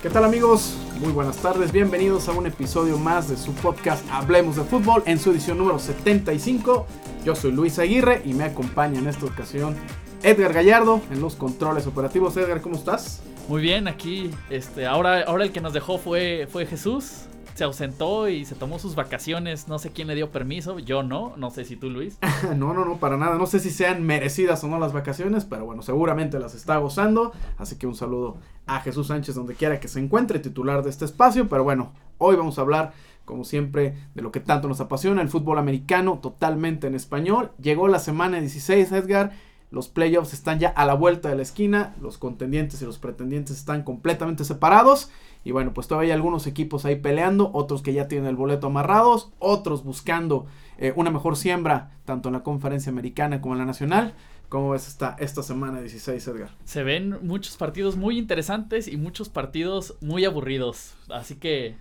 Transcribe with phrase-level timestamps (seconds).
[0.00, 0.76] ¿Qué tal amigos?
[1.00, 5.18] Muy buenas tardes, bienvenidos a un episodio más de su podcast Hablemos de Fútbol en
[5.18, 6.86] su edición número 75.
[7.24, 9.76] Yo soy Luis Aguirre y me acompaña en esta ocasión
[10.22, 12.36] Edgar Gallardo en los controles operativos.
[12.36, 13.22] Edgar, ¿cómo estás?
[13.48, 17.22] Muy bien, aquí, este, ahora, ahora el que nos dejó fue, fue Jesús.
[17.58, 19.66] Se ausentó y se tomó sus vacaciones.
[19.66, 20.78] No sé quién le dio permiso.
[20.78, 21.34] Yo no.
[21.36, 22.16] No sé si tú, Luis.
[22.56, 23.36] no, no, no, para nada.
[23.36, 27.32] No sé si sean merecidas o no las vacaciones, pero bueno, seguramente las está gozando.
[27.56, 28.36] Así que un saludo
[28.68, 31.48] a Jesús Sánchez donde quiera que se encuentre, titular de este espacio.
[31.48, 32.92] Pero bueno, hoy vamos a hablar
[33.24, 37.50] como siempre, de lo que tanto nos apasiona, el fútbol americano, totalmente en español.
[37.60, 39.32] Llegó la semana 16, Edgar,
[39.70, 43.58] los playoffs están ya a la vuelta de la esquina, los contendientes y los pretendientes
[43.58, 45.10] están completamente separados.
[45.44, 48.66] Y bueno, pues todavía hay algunos equipos ahí peleando, otros que ya tienen el boleto
[48.66, 50.46] amarrados, otros buscando
[50.78, 54.14] eh, una mejor siembra, tanto en la conferencia americana como en la nacional.
[54.48, 56.50] ¿Cómo ves esta, esta semana 16, Edgar?
[56.64, 60.94] Se ven muchos partidos muy interesantes y muchos partidos muy aburridos.
[61.10, 61.76] Así que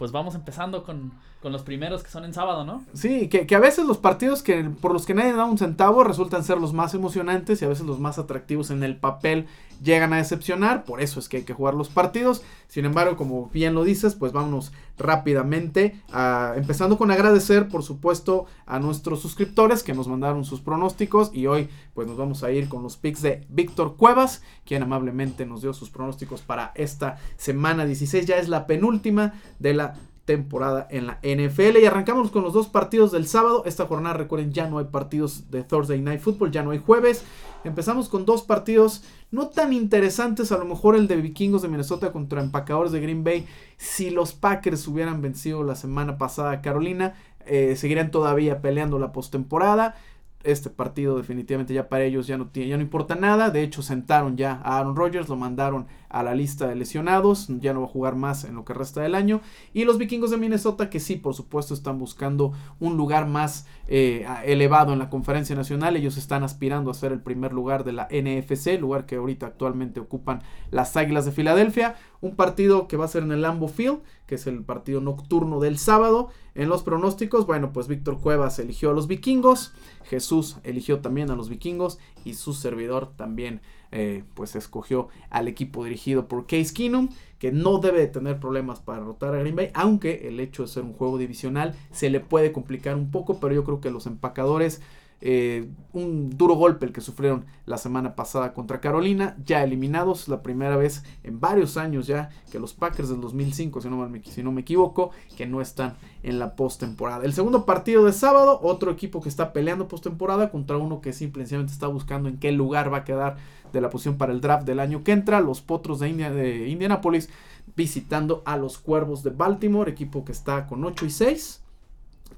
[0.00, 1.12] pues vamos empezando con,
[1.42, 2.82] los primeros que son en sábado, ¿no?
[2.94, 6.04] Sí, que, que, a veces los partidos que por los que nadie da un centavo
[6.04, 9.46] resultan ser los más emocionantes y a veces los más atractivos en el papel
[9.82, 12.40] llegan a decepcionar, por eso es que hay que jugar los partidos.
[12.66, 18.46] Sin embargo, como bien lo dices, pues vámonos rápidamente, a, empezando con agradecer, por supuesto,
[18.66, 22.68] a nuestros suscriptores que nos mandaron sus pronósticos y hoy pues nos vamos a ir
[22.68, 27.84] con los picks de Víctor Cuevas, quien amablemente nos dio sus pronósticos para esta semana
[27.84, 29.94] 16, ya es la penúltima de la
[30.30, 31.78] temporada en la NFL.
[31.82, 33.64] Y arrancamos con los dos partidos del sábado.
[33.66, 37.24] Esta jornada, recuerden, ya no hay partidos de Thursday Night Football, ya no hay jueves.
[37.64, 42.12] Empezamos con dos partidos no tan interesantes, a lo mejor el de Vikingos de Minnesota
[42.12, 43.48] contra Empacadores de Green Bay.
[43.76, 47.14] Si los Packers hubieran vencido la semana pasada a Carolina,
[47.46, 49.96] eh, seguirían todavía peleando la postemporada
[50.42, 53.50] este partido definitivamente ya para ellos ya no tiene, ya no importa nada.
[53.50, 57.72] De hecho, sentaron ya a Aaron Rodgers, lo mandaron a la lista de lesionados, ya
[57.72, 59.40] no va a jugar más en lo que resta del año.
[59.72, 64.26] Y los vikingos de Minnesota, que sí, por supuesto, están buscando un lugar más eh,
[64.44, 65.96] elevado en la conferencia nacional.
[65.96, 70.00] Ellos están aspirando a ser el primer lugar de la NFC, lugar que ahorita actualmente
[70.00, 71.94] ocupan las Águilas de Filadelfia.
[72.20, 75.60] Un partido que va a ser en el Lambo Field, que es el partido nocturno
[75.60, 76.28] del sábado.
[76.54, 79.72] En los pronósticos, bueno, pues Víctor Cuevas eligió a los vikingos,
[80.04, 83.60] Jesús eligió también a los vikingos y su servidor también
[83.92, 87.08] eh, pues escogió al equipo dirigido por Case Keenum,
[87.38, 90.82] que no debe tener problemas para derrotar a Green Bay, aunque el hecho de ser
[90.82, 94.82] un juego divisional se le puede complicar un poco, pero yo creo que los empacadores
[95.22, 100.42] eh, un duro golpe el que sufrieron la semana pasada contra Carolina, ya eliminados, la
[100.42, 104.42] primera vez en varios años ya que los Packers del 2005, si no, me, si
[104.42, 107.24] no me equivoco, que no están en la postemporada.
[107.24, 111.72] El segundo partido de sábado, otro equipo que está peleando postemporada contra uno que simplemente
[111.72, 113.36] está buscando en qué lugar va a quedar
[113.72, 116.68] de la posición para el draft del año que entra, los Potros de, India, de
[116.68, 117.28] Indianapolis
[117.76, 121.62] visitando a los Cuervos de Baltimore, equipo que está con 8 y 6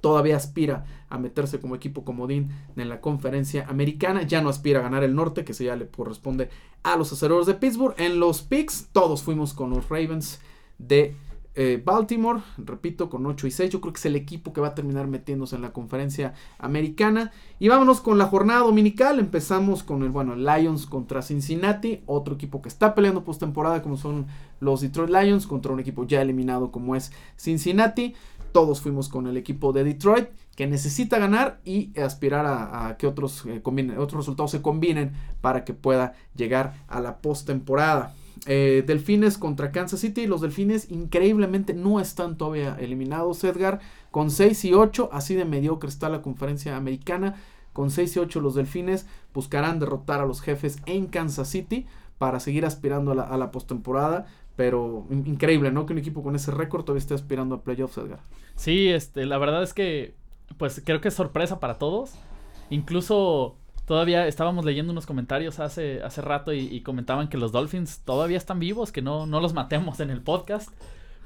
[0.02, 4.82] todavía aspira a meterse como equipo comodín en la conferencia americana, ya no aspira a
[4.82, 6.50] ganar el norte, que se ya le corresponde
[6.82, 7.94] a los aceleradores de Pittsburgh.
[7.96, 10.40] En los picks, todos fuimos con los Ravens
[10.78, 11.14] de
[11.54, 13.70] eh, Baltimore, repito, con 8 y 6.
[13.70, 17.30] Yo creo que es el equipo que va a terminar metiéndose en la conferencia americana.
[17.60, 19.20] Y vámonos con la jornada dominical.
[19.20, 24.26] Empezamos con el, bueno, Lions contra Cincinnati, otro equipo que está peleando postemporada, como son
[24.58, 28.14] los Detroit Lions, contra un equipo ya eliminado como es Cincinnati
[28.52, 33.44] todos fuimos con el equipo de Detroit que necesita ganar y aspirar a, que otros,
[33.46, 38.14] eh, otros resultados se combinen para que pueda llegar a la postemporada.
[38.46, 40.26] Eh, delfines contra Kansas City.
[40.26, 43.80] Los Delfines increíblemente no están todavía eliminados, Edgar.
[44.10, 47.36] Con 6 y 8, así de mediocre está la conferencia americana.
[47.72, 51.86] Con 6 y 8 los Delfines buscarán derrotar a los jefes en Kansas City
[52.18, 54.26] para seguir aspirando a la, a la postemporada.
[54.56, 55.86] Pero increíble, ¿no?
[55.86, 58.20] Que un equipo con ese récord todavía esté aspirando a playoffs, Edgar.
[58.54, 60.14] Sí, este, la verdad es que,
[60.58, 62.12] pues creo que es sorpresa para todos.
[62.68, 68.36] Incluso todavía estábamos leyendo unos comentarios hace, hace rato y, comentaban que los Dolphins todavía
[68.36, 70.70] están vivos, que no, no los matemos en el podcast.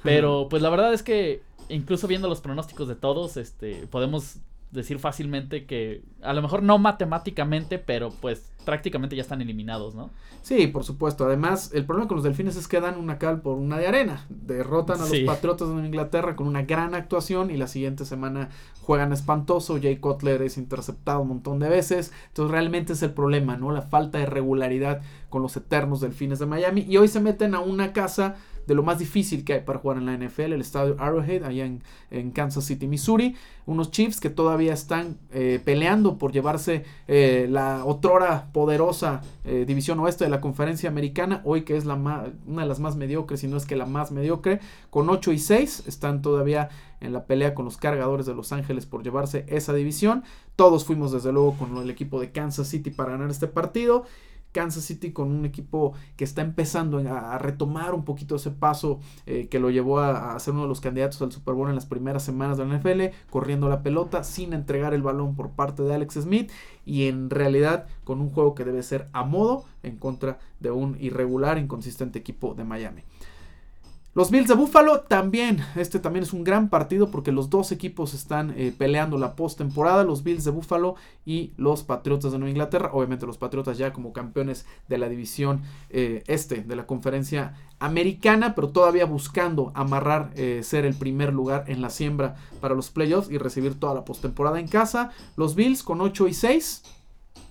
[0.03, 4.39] Pero pues la verdad es que incluso viendo los pronósticos de todos, este, podemos
[4.71, 10.11] decir fácilmente que a lo mejor no matemáticamente, pero pues prácticamente ya están eliminados, ¿no?
[10.43, 11.25] Sí, por supuesto.
[11.25, 14.27] Además, el problema con los delfines es que dan una cal por una de arena.
[14.29, 18.51] Derrotan a los Patriotas de Inglaterra con una gran actuación y la siguiente semana
[18.83, 19.79] juegan espantoso.
[19.81, 22.13] Jay Cutler es interceptado un montón de veces.
[22.29, 23.71] Entonces, realmente es el problema, ¿no?
[23.71, 26.85] La falta de regularidad con los eternos delfines de Miami.
[26.89, 28.37] Y hoy se meten a una casa
[28.67, 31.65] de lo más difícil que hay para jugar en la NFL, el estadio Arrowhead, allá
[31.65, 33.37] en, Kansas City, Missouri.
[33.67, 39.99] Unos Chiefs que todavía están eh, peleando por llevarse eh, la otrora poderosa eh, división
[40.01, 43.57] oeste de la conferencia americana, hoy que es una de las más mediocres, si no
[43.57, 44.61] es que la más mediocre,
[44.91, 46.69] con 8 y 6, están todavía
[47.01, 50.25] en la pelea con los cargadores de Los Ángeles por llevarse esa división.
[50.57, 54.05] Todos fuimos desde luego con el equipo de Kansas City para ganar este partido.
[54.57, 59.49] Kansas City con un equipo que está empezando a, retomar un poquito ese paso eh,
[59.51, 61.85] que lo llevó a, a, ser uno de los candidatos al Super Bowl en las
[61.85, 65.95] primeras semanas de la NFL, corriendo la pelota sin entregar el balón por parte de
[65.95, 66.51] Alex Smith
[66.87, 70.97] y en realidad con un juego que debe ser a modo en contra de un
[71.01, 73.03] irregular, inconsistente equipo de Miami.
[74.17, 78.15] Los Bills de Buffalo también, este también es un gran partido porque los dos equipos
[78.15, 80.95] están eh, peleando la postemporada, los Bills de Buffalo
[81.27, 85.61] y los Patriotas de Nueva Inglaterra, obviamente los Patriotas ya como campeones de la división
[85.91, 91.65] eh, este de la conferencia americana, pero todavía buscando amarrar eh, ser el primer lugar
[91.67, 95.11] en la siembra para los playoffs y recibir toda la postemporada en casa.
[95.37, 96.85] Los Bills con 8 y 6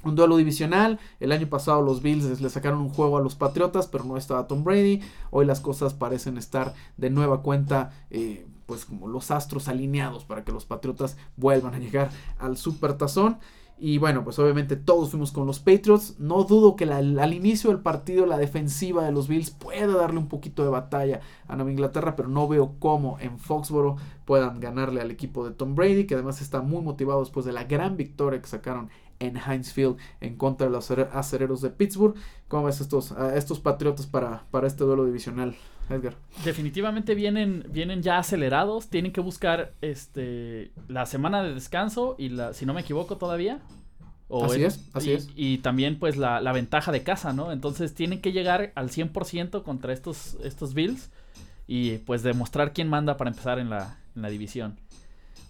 [0.06, 1.00] un duelo divisional.
[1.20, 4.48] El año pasado los Bills le sacaron un juego a los Patriotas, pero no estaba
[4.48, 5.02] Tom Brady.
[5.32, 10.44] Hoy las cosas parecen estar de nueva cuenta, eh, pues como los astros alineados para
[10.44, 12.10] que los Patriotas vuelvan a llegar
[12.40, 13.38] al Super Tazón.
[13.78, 16.16] Y bueno, pues obviamente todos fuimos con los Patriots.
[16.18, 20.30] No dudo que al inicio del partido la defensiva de los Bills pueda darle un
[20.30, 25.12] poquito de batalla a Nueva Inglaterra, pero no veo cómo en Foxboro puedan ganarle al
[25.12, 28.48] equipo de Tom Brady, que además está muy motivado después de la gran victoria que
[28.48, 28.90] sacaron
[29.20, 32.16] en Heinz Field en contra de los acereros de Pittsburgh.
[32.48, 35.56] ¿Cómo ves estos, estos Patriotas para, para este duelo divisional?
[35.90, 36.16] Edgar.
[36.44, 38.90] Definitivamente vienen, vienen ya acelerados.
[38.90, 43.60] Tienen que buscar este la semana de descanso y la, si no me equivoco todavía.
[44.44, 45.30] así es, así y, es.
[45.36, 47.52] Y también pues la, ventaja de casa, ¿no?
[47.52, 51.12] Entonces tienen que llegar al 100% contra estos, estos Bills
[51.68, 54.80] y pues demostrar quién manda para empezar en la, en la división.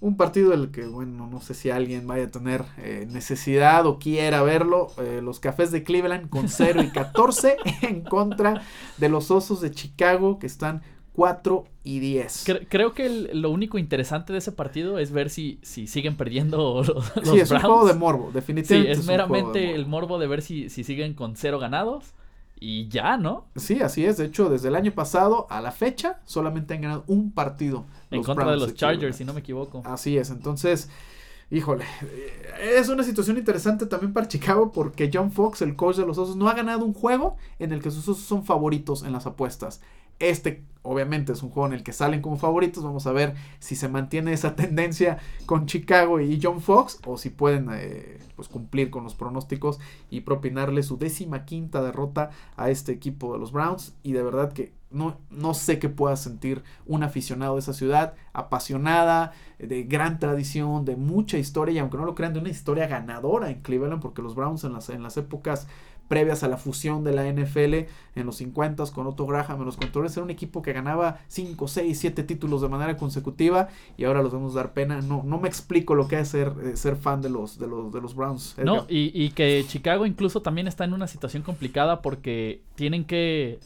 [0.02, 3.98] Un partido del que, bueno, no sé si alguien vaya a tener eh, necesidad o
[3.98, 4.88] quiera verlo.
[4.98, 8.62] Eh, los Cafés de Cleveland con 0 y 14 en contra
[8.98, 10.82] de los Osos de Chicago que están
[11.16, 12.46] 4 y 10.
[12.70, 17.12] Creo que lo único interesante de ese partido es ver si, si siguen perdiendo los,
[17.24, 18.96] Sí, es un juego de morbo, definitivamente.
[18.96, 22.14] Sí, es, meramente el morbo de ver si, si siguen con cero ganados.
[22.68, 23.46] Y ya, ¿no?
[23.56, 24.18] Sí, así es.
[24.18, 27.86] De hecho, desde el año pasado a la fecha, solamente han ganado un partido.
[28.10, 29.84] En contra de los Chargers, si no me equivoco.
[29.86, 30.32] Así es.
[30.32, 30.90] Entonces,
[31.52, 36.08] híjole, eh, es una situación interesante también para Chicago porque John Fox, el coach de
[36.08, 39.14] los Osos, no ha ganado un juego en el que sus Osos son favoritos en
[39.14, 39.80] las apuestas.
[40.20, 42.84] Este obviamente es un juego en el que salen como favoritos.
[42.84, 47.30] Vamos a ver si se mantiene esa tendencia con Chicago y John Fox o si
[47.30, 49.80] pueden eh, pues cumplir con los pronósticos
[50.10, 53.96] y propinarle su décima quinta derrota a este equipo de los Browns.
[54.04, 58.14] Y de verdad que no, no sé qué pueda sentir un aficionado de esa ciudad,
[58.32, 62.88] apasionada, de gran tradición, de mucha historia y aunque no lo crean, de una historia
[62.88, 65.68] ganadora en Cleveland porque los Browns en las, en las épocas
[66.08, 69.78] previas a la fusión de la NFL en los 50 con Otto Graham en los
[69.78, 70.16] controles.
[70.16, 74.32] Era un equipo que ganaba 5, 6, 7 títulos de manera consecutiva y ahora los
[74.32, 75.02] vemos dar pena.
[75.02, 78.02] No, no me explico lo que es ser, eh, fan de los, de los, de
[78.02, 78.56] los Browns.
[78.64, 83.60] No, y, y que Chicago incluso también está en una situación complicada porque tienen que...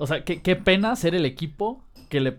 [0.00, 2.38] O sea, qué, qué pena ser el equipo que le,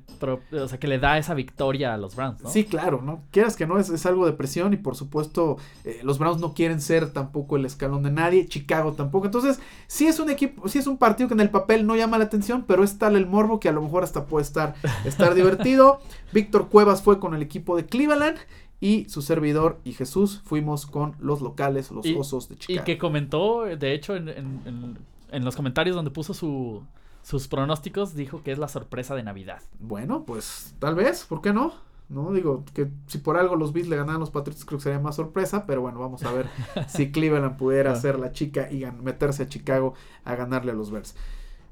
[0.52, 2.50] o sea, que le da esa victoria a los Browns, ¿no?
[2.50, 3.22] Sí, claro, ¿no?
[3.32, 6.54] Quieras que no, es, es algo de presión y por supuesto eh, los Browns no
[6.54, 9.26] quieren ser tampoco el escalón de nadie, Chicago tampoco.
[9.26, 12.18] Entonces, sí es un equipo, sí es un partido que en el papel no llama
[12.18, 15.34] la atención, pero es tal el morbo que a lo mejor hasta puede estar, estar
[15.36, 16.02] divertido.
[16.34, 18.38] Víctor Cuevas fue con el equipo de Cleveland
[18.82, 22.82] y su servidor y Jesús fuimos con los locales, los Osos de Chicago.
[22.82, 24.98] Y que comentó, de hecho, en,
[25.32, 26.84] en los comentarios donde puso su
[27.22, 29.62] sus pronósticos dijo que es la sorpresa de Navidad.
[29.80, 31.74] Bueno, pues tal vez, ¿por qué no?
[32.10, 34.84] No digo que si por algo los Bills le ganaran a los Patriots creo que
[34.84, 36.48] sería más sorpresa, pero bueno, vamos a ver
[36.88, 39.94] si Cleveland pudiera ser la chica y meterse a Chicago
[40.26, 41.16] a ganarle a los Bears.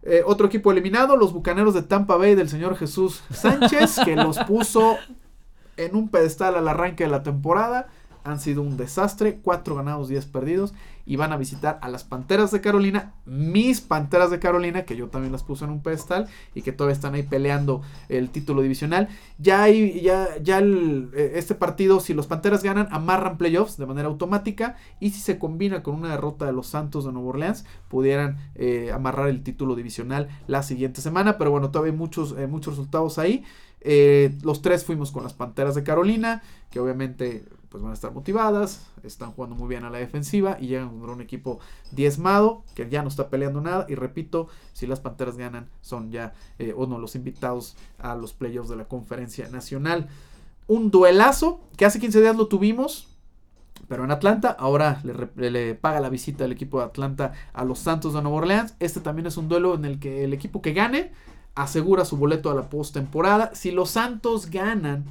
[0.03, 4.37] Eh, otro equipo eliminado, los Bucaneros de Tampa Bay del señor Jesús Sánchez, que los
[4.39, 4.95] puso
[5.75, 7.87] en un pedestal al arranque de la temporada
[8.27, 10.74] han sido un desastre, 4 ganados, 10 perdidos
[11.07, 15.07] y van a visitar a las Panteras de Carolina, mis Panteras de Carolina, que yo
[15.07, 19.07] también las puse en un pedestal y que todavía están ahí peleando el título divisional.
[19.39, 24.10] Ya hay, ya, ya eh, este partido, si los Panteras ganan, amarran playoffs de manera
[24.10, 28.38] automática y si se combina con una derrota de los Santos de Nueva Orleans, pudieran
[28.55, 32.74] eh, amarrar el título divisional la siguiente semana, pero bueno, todavía hay muchos, eh, muchos
[32.74, 33.46] resultados ahí.
[34.41, 38.88] los tres fuimos con las Panteras de Carolina, que obviamente pues van a estar motivadas,
[39.03, 41.59] están jugando muy bien a la defensiva y llegan contra un equipo
[41.91, 43.86] diezmado que ya no está peleando nada.
[43.89, 48.69] Y repito, si las Panteras ganan, son ya eh, uno los invitados a los playoffs
[48.69, 50.07] de la conferencia nacional.
[50.67, 53.07] Un duelazo que hace 15 días lo tuvimos.
[53.88, 55.01] Pero en Atlanta, ahora
[55.36, 58.75] le, paga la visita del equipo de Atlanta a los Santos de Nueva Orleans.
[58.79, 61.12] Este también es un duelo en el que el equipo que gane
[61.55, 63.53] asegura su boleto a la postemporada.
[63.53, 65.05] Si los Santos ganan,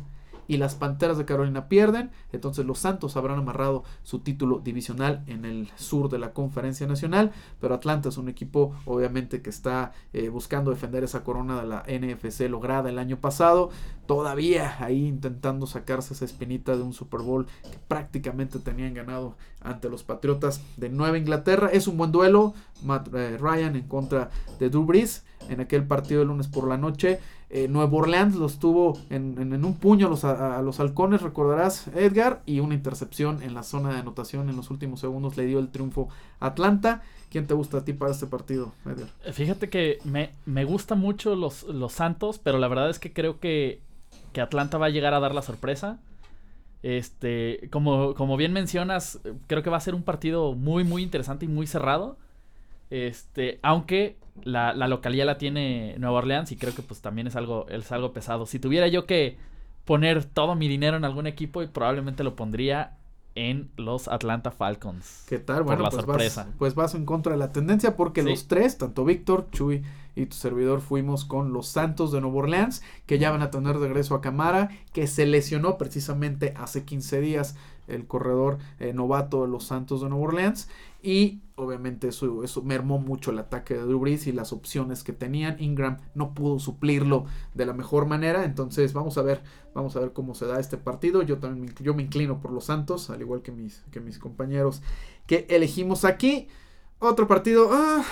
[0.49, 5.45] y las Panteras de Carolina pierden, entonces los Santos habrán amarrado su título divisional en
[5.45, 10.29] el sur de la conferencia nacional, pero Atlanta es un equipo obviamente que está eh,
[10.29, 13.71] buscando defender esa corona de la NFC lograda el año pasado,
[14.07, 19.89] todavía ahí intentando sacarse esa espinita de un Super Bowl que prácticamente tenían ganado ante
[19.89, 21.69] los Patriotas de Nueva Inglaterra.
[21.73, 26.21] Es un buen duelo, Matt eh, Ryan en contra de Drew Brees en aquel partido
[26.21, 27.21] de lunes por la noche.
[27.49, 32.75] Eh, Nuevo Orleans los tuvo en, un puño a los, halcones, recordarás, Edgar, y una
[32.75, 36.09] intercepción en la zona de anotación en los últimos segundos le dio el triunfo
[36.41, 37.03] a Atlanta.
[37.31, 39.09] ¿Quién te gusta a ti para este partido, Edgar?
[39.25, 43.13] Eh, fíjate que me, me gustan mucho los, los Santos, pero la verdad es que
[43.13, 43.81] creo que,
[44.33, 45.99] que Atlanta va a llegar a dar la sorpresa.
[46.83, 51.45] Este, como, como bien mencionas, creo que va a ser un partido muy, muy interesante
[51.45, 52.17] y muy cerrado.
[52.91, 57.67] Este, aunque la, localidad la tiene Nueva Orleans y creo que pues también es algo,
[57.69, 58.47] es algo pesado.
[58.47, 59.37] Si tuviera yo que
[59.85, 62.97] poner todo mi dinero en algún equipo, probablemente lo pondría
[63.35, 65.25] en los Atlanta Falcons.
[65.29, 65.63] ¿Qué tal?
[65.63, 69.49] Bueno, pues, Vas, pues vas en contra de la tendencia porque los tres, tanto Víctor,
[69.53, 69.85] Chuy
[70.17, 73.77] y tu servidor, fuimos con los Santos de Nueva Orleans, que ya van a tener
[73.77, 77.57] regreso a Camara, que se lesionó precisamente hace 15 días
[77.89, 80.69] el corredor eh, novato de los Santos de Nueva Orleans.
[81.03, 85.57] Y obviamente eso, eso mermó mucho el ataque de Drew y las opciones que tenían.
[85.61, 88.45] Ingram no pudo suplirlo de la mejor manera.
[88.45, 89.43] Entonces vamos a ver,
[89.75, 91.23] vamos a ver cómo se da este partido.
[91.23, 94.83] Yo también yo me inclino por los Santos, al igual que mis, que mis compañeros
[95.27, 96.49] que elegimos aquí.
[96.99, 98.03] Otro partido, ah,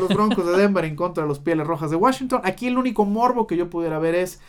[0.00, 2.40] los Broncos de Denver en contra de los Pieles Rojas de Washington.
[2.42, 4.40] Aquí el único morbo que yo pudiera ver es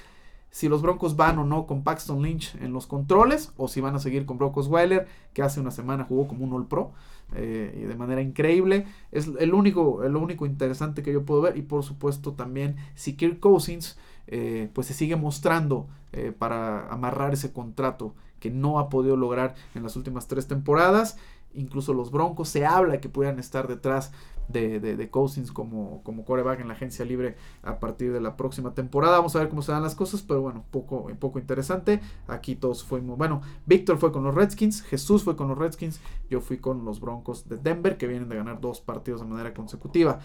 [0.55, 3.93] si los Broncos van o no con Paxton Lynch en los controles o si van
[3.93, 6.93] a seguir con Broncos Weiler, que hace una semana jugó como un All Pro
[7.35, 8.85] eh, de manera increíble.
[9.11, 13.17] Es el único, el único interesante que yo puedo ver y por supuesto también si
[13.17, 13.97] Kirk Cousins
[14.27, 19.55] eh, pues se sigue mostrando eh, para amarrar ese contrato que no ha podido lograr
[19.73, 21.17] en las últimas tres temporadas.
[21.53, 24.13] Incluso los Broncos se habla que puedan estar detrás
[24.47, 28.73] de, de, Cousins como, como coreback en la agencia libre a partir de la próxima
[28.73, 29.17] temporada.
[29.17, 32.01] Vamos a ver cómo se dan las cosas, pero bueno, poco, poco interesante.
[32.27, 35.99] Aquí todos fuimos, bueno, Víctor fue con los Redskins, Jesús fue con los Redskins,
[36.29, 39.53] yo fui con los Broncos de Denver, que vienen de ganar dos partidos de manera
[39.53, 40.19] consecutiva.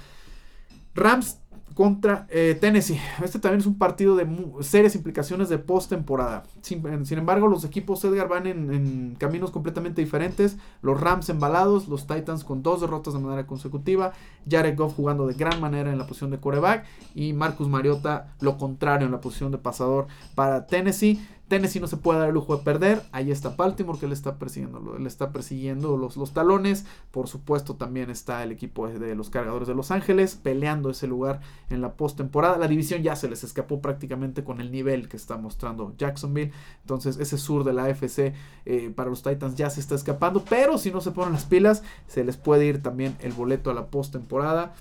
[0.94, 1.40] Rams
[1.74, 3.00] contra eh, Tennessee.
[3.24, 4.26] Este también es un partido de
[4.60, 6.42] serias implicaciones de postemporada.
[6.60, 10.58] Sin, sin embargo, los equipos Edgar van en, caminos completamente diferentes.
[10.82, 14.12] Los Rams embalados, los Titans con dos derrotas de manera consecutiva.
[14.46, 16.84] Jared Goff jugando de gran manera en la posición de coreback.
[17.14, 21.18] Y Marcus Mariota lo contrario en la posición de pasador para Tennessee.
[21.50, 23.02] Tennessee no se puede dar el lujo de perder.
[23.10, 26.86] Ahí está Baltimore que le está persiguiendo, le está persiguiendo los, los talones.
[27.10, 31.40] Por supuesto, también está el equipo de los cargadores de Los Ángeles peleando ese lugar
[31.68, 32.56] en la postemporada.
[32.56, 36.52] La división ya se les escapó prácticamente con el nivel que está mostrando Jacksonville.
[36.82, 38.32] Entonces, ese sur de la AFC
[38.66, 40.44] eh, para los Titans ya se está escapando.
[40.48, 43.74] Pero si no se ponen las pilas, se les puede ir también el boleto a
[43.74, 44.72] la postemporada.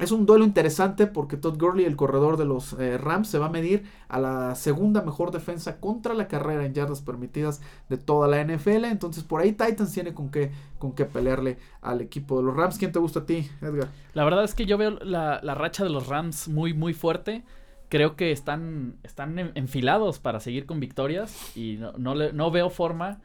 [0.00, 3.46] Es un duelo interesante porque Todd Gurley, el corredor de los eh, Rams, se va
[3.46, 8.26] a medir a la segunda mejor defensa contra la carrera en yardas permitidas de toda
[8.26, 8.86] la NFL.
[8.86, 12.78] Entonces por ahí Titans tiene con qué, con qué pelearle al equipo de los Rams.
[12.78, 13.88] ¿Quién te gusta a ti, Edgar?
[14.14, 17.44] La verdad es que yo veo la, racha de los Rams muy, muy fuerte.
[17.90, 23.20] Creo que están, están enfilados para seguir con victorias y no, no, no veo forma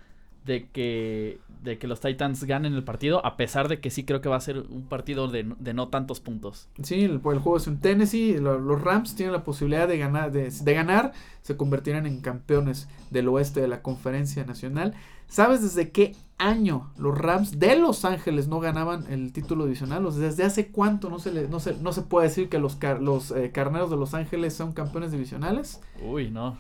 [0.46, 4.22] de que, de que los Titans ganen el partido, a pesar de que sí creo
[4.22, 6.70] que va a ser un partido de, no tantos puntos.
[6.84, 10.74] Sí, el, el, juego es en Tennessee, los Rams tienen la posibilidad de ganar, de,
[10.74, 14.94] ganar, se convertirán en campeones del oeste de la conferencia nacional.
[15.28, 20.06] ¿Sabes desde qué año los Rams de Los Ángeles no ganaban el título adicional?
[20.16, 23.32] ¿Desde hace cuánto no se, le, no se, no se puede decir que los, los
[23.32, 25.82] eh, carneros de Los Ángeles son campeones divisionales?
[26.00, 26.60] Uy, no.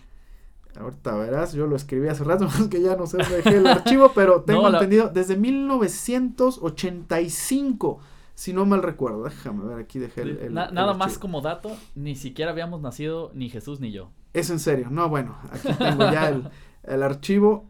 [0.78, 4.12] Ahorita verás, yo lo escribí hace rato, más que ya no sé dejé el archivo,
[4.14, 8.00] pero tengo entendido desde 1985,
[8.34, 9.24] si no mal recuerdo.
[9.24, 10.54] Déjame ver, aquí dejé el.
[10.54, 14.12] nada más como dato, ni siquiera habíamos nacido ni Jesús ni yo.
[14.34, 16.42] Es en serio, no, bueno, aquí tengo ya
[16.84, 17.70] el, archivo.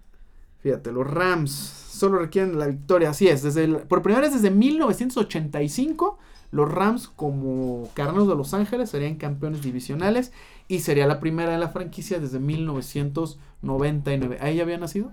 [0.60, 3.12] Fíjate, los Rams solo requieren la victoria.
[3.12, 6.18] Así es, desde por primera vez desde 1985,
[6.56, 10.32] los Rams como Carneros de Los Ángeles serían campeones divisionales
[10.70, 14.38] y sería la primera de la franquicia desde 1999.
[14.40, 15.12] ¿Ahí ya había nacido?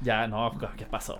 [0.00, 1.18] Ya, no, ¿qué pasó?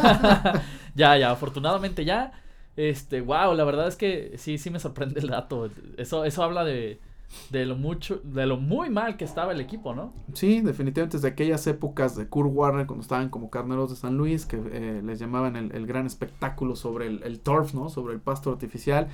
[0.94, 2.32] ya, ya, afortunadamente ya.
[2.74, 5.68] Este, wow, la verdad es que sí, sí me sorprende el dato.
[5.98, 7.02] Eso, eso habla de,
[7.50, 10.12] de lo mucho, de lo muy mal que estaba el equipo, ¿no?
[10.34, 14.46] Sí, definitivamente desde aquellas épocas de Kurt Warner, cuando estaban como carneros de San Luis,
[14.46, 17.88] que eh, les llamaban el, gran espectáculo sobre el, el turf, ¿no?
[17.88, 19.08] Sobre el pasto artificial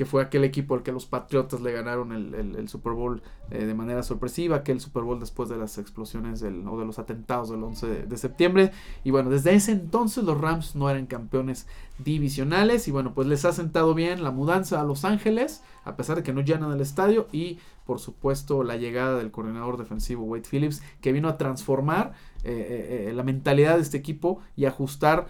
[0.00, 3.74] que fue aquel equipo al que los Patriotas le ganaron el, Super Bowl eh, de
[3.74, 7.62] manera sorpresiva, aquel Super Bowl después de las explosiones del, o de los atentados del
[7.62, 8.72] 11 de, septiembre.
[9.04, 11.66] Y bueno, desde ese entonces los Rams no eran campeones
[11.98, 16.16] divisionales y bueno, pues les ha sentado bien la mudanza a Los Ángeles, a pesar
[16.16, 20.48] de que no llenan el estadio y por supuesto la llegada del coordinador defensivo Wade
[20.50, 25.26] Phillips, que vino a transformar eh, eh, la mentalidad de este equipo y ajustar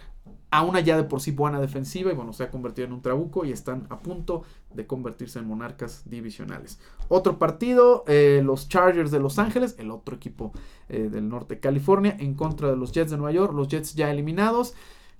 [0.50, 3.02] a una ya de por sí buena defensiva y bueno, se ha convertido en un
[3.02, 4.42] trabuco y están a punto
[4.74, 6.78] de convertirse en monarcas divisionales.
[7.08, 10.52] Otro partido, eh, los Chargers de Los Ángeles, el otro equipo
[10.88, 13.94] eh, del norte de California, en contra de los Jets de Nueva York, los Jets
[13.94, 14.74] ya eliminados.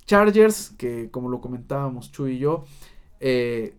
[0.07, 2.64] Chargers, que como lo comentábamos Chu y yo,
[3.21, 3.76] eh,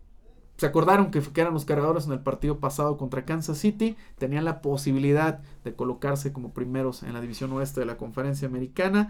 [0.57, 4.45] se acordaron que, que, eran los cargadores en el partido pasado contra Kansas City, tenían
[4.45, 9.09] la posibilidad de colocarse como primeros en la división oeste de la conferencia americana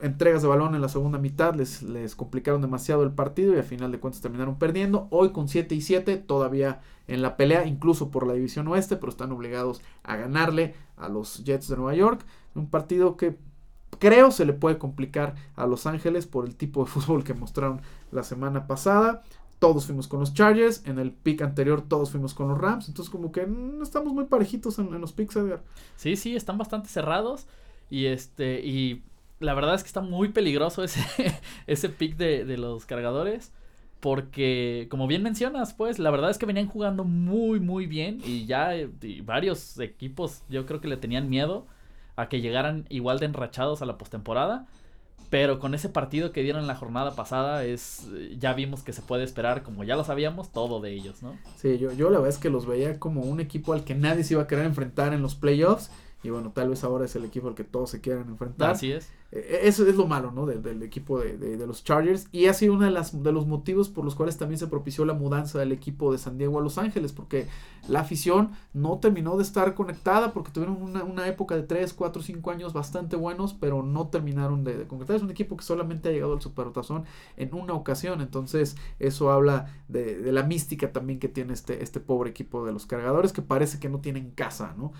[0.00, 3.64] entregas de balón en la segunda mitad les, les complicaron demasiado el partido y al
[3.64, 5.08] final de cuentas terminaron perdiendo.
[5.10, 9.10] Hoy con 7 y 7 todavía en la pelea, incluso por la división oeste, pero
[9.10, 12.24] están obligados a ganarle a los Jets de Nueva York.
[12.54, 13.36] Un partido que
[13.98, 17.80] creo se le puede complicar a Los Ángeles por el tipo de fútbol que mostraron
[18.12, 19.22] la semana pasada.
[19.58, 23.10] Todos fuimos con los Chargers, en el pick anterior todos fuimos con los Rams, entonces
[23.10, 25.62] como que no estamos muy parejitos en, en los picks, Edgar.
[25.96, 27.46] Sí, sí, están bastante cerrados
[27.90, 29.02] y este y
[29.40, 31.00] la verdad es que está muy peligroso ese,
[31.66, 33.52] ese pick de, de, los cargadores.
[33.98, 38.20] Porque, como bien mencionas, pues, la verdad es que venían jugando muy, muy bien.
[38.24, 38.70] Y ya
[39.24, 41.66] varios equipos yo creo que le tenían miedo
[42.16, 44.66] a que llegaran igual de enrachados a la postemporada.
[45.28, 49.22] Pero con ese partido que dieron la jornada pasada, es ya vimos que se puede
[49.22, 51.36] esperar, como ya lo sabíamos, todo de ellos, ¿no?
[51.56, 54.24] Sí, yo, yo la verdad es que los veía como un equipo al que nadie
[54.24, 55.90] se iba a querer enfrentar en los playoffs
[56.22, 58.72] y bueno, tal vez ahora es el equipo al que todos se quieran enfrentar.
[58.72, 59.10] Así es.
[59.32, 60.44] Eh, eso es lo malo, ¿no?
[60.44, 62.28] Del, equipo de, de, los Chargers.
[62.30, 65.06] Y ha sido uno de, las, de los motivos por los cuales también se propició
[65.06, 67.12] la mudanza del equipo de San Diego a Los Ángeles.
[67.12, 67.46] Porque
[67.88, 70.34] la afición no terminó de estar conectada.
[70.34, 73.54] Porque tuvieron una, una época de 3, 4, 5 años bastante buenos.
[73.54, 75.16] Pero no terminaron de, de concretar.
[75.16, 77.04] Es un equipo que solamente ha llegado al Supertazón
[77.38, 78.20] en una ocasión.
[78.20, 82.72] Entonces, eso habla de, de la mística también que tiene este, este pobre equipo de
[82.72, 83.32] los cargadores.
[83.32, 84.92] Que parece que no tienen casa, ¿no?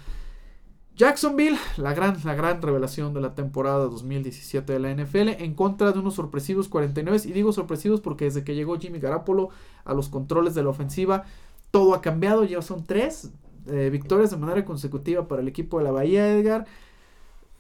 [1.00, 5.92] Jacksonville, la gran, la gran revelación de la temporada 2017 de la NFL, en contra
[5.92, 7.22] de unos sorpresivos 49.
[7.24, 9.48] Y digo sorpresivos porque desde que llegó Jimmy Garapolo
[9.86, 11.24] a los controles de la ofensiva,
[11.70, 12.44] todo ha cambiado.
[12.44, 13.30] Ya son tres
[13.66, 16.66] eh, victorias de manera consecutiva para el equipo de la Bahía, Edgar.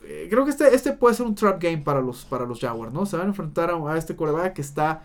[0.04, 2.92] Eh, creo que este, este puede ser un trap game para los, para los Jaguars,
[2.92, 3.06] ¿no?
[3.06, 5.02] Se van a enfrentar a, a este coreback que está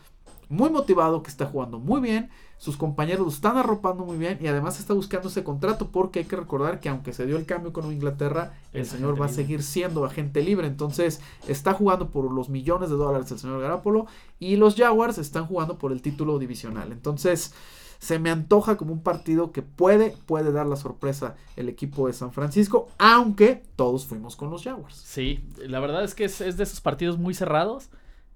[0.50, 4.48] muy motivado, que está jugando muy bien sus compañeros lo están arropando muy bien y
[4.48, 7.74] además está buscando ese contrato porque hay que recordar que aunque se dio el cambio
[7.74, 10.68] con Inglaterra, el señor va a seguir siendo agente libre.
[10.68, 14.08] Entonces está jugando por los millones de dólares el señor Garapolo
[14.40, 16.92] y los Jaguars están jugando por el título divisional.
[16.94, 17.54] Entonces
[18.00, 22.14] se me antoja como un partido que puede, puede dar la sorpresa el equipo de
[22.14, 24.96] San Francisco, aunque todos fuimos con los Jaguars.
[24.96, 27.90] Sí, la verdad es que es, de esos partidos muy cerrados.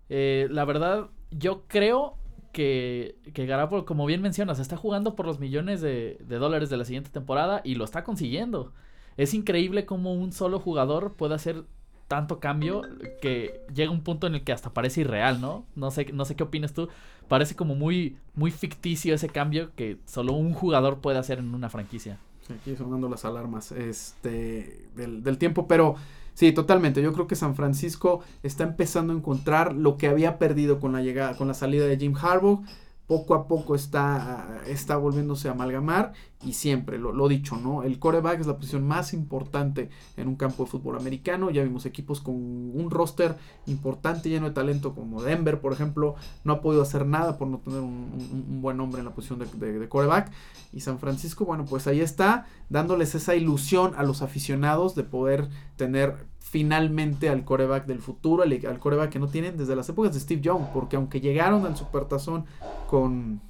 [0.09, 2.15] Eh, la verdad, yo creo
[2.51, 3.47] que, que
[3.85, 7.75] como bien mencionas, está jugando por los millones de, dólares de la siguiente temporada y
[7.75, 8.73] lo está consiguiendo.
[9.17, 11.63] Es increíble cómo un solo jugador puede hacer
[12.07, 12.81] tanto cambio
[13.21, 15.65] que llega un punto en el que hasta parece irreal, ¿no?
[15.75, 16.89] No sé, no sé qué opinas tú.
[17.27, 21.69] Parece como muy, muy ficticio ese cambio que solo un jugador puede hacer en una
[21.69, 22.17] franquicia.
[22.49, 25.97] aquí sonando las alarmas este, del tiempo, pero
[26.39, 27.01] Sí, totalmente.
[27.01, 31.01] Yo creo que San Francisco está empezando a encontrar lo que había perdido con la
[31.01, 32.63] llegada, con la salida de Jim Harbaugh
[33.09, 36.13] poco a poco está, está volviéndose a amalgamar
[36.45, 37.81] y siempre, lo, lo, dicho, ¿no?
[37.81, 41.49] El coreback es la posición más importante en un campo de fútbol americano.
[41.49, 46.53] Ya vimos equipos con un roster importante, lleno de talento, como Denver, por ejemplo, no
[46.53, 49.89] ha podido hacer nada por no tener un, buen hombre en la posición de, de,
[49.89, 50.31] coreback.
[50.71, 55.49] Y San Francisco, bueno, pues ahí está, dándoles esa ilusión a los aficionados de poder
[55.77, 60.19] tener finalmente al coreback del futuro, al, coreback que no tienen desde las épocas de
[60.19, 62.45] Steve Young, porque aunque llegaron al Supertazón
[62.87, 63.41] con,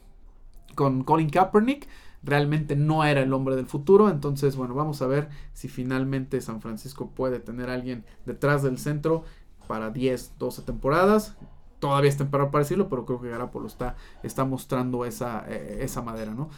[0.75, 1.87] con Colin Kaepernick,
[2.23, 4.09] realmente no era el hombre del futuro.
[4.09, 8.77] Entonces, bueno, vamos a ver si finalmente San Francisco puede tener a alguien detrás del
[8.77, 9.23] centro
[9.67, 11.37] para 10, 12 temporadas.
[11.79, 16.01] Todavía es temprano para decirlo, pero creo que Garapolo está, está mostrando esa, eh, esa
[16.01, 16.49] madera, ¿no?